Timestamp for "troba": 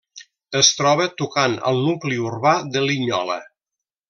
0.79-1.05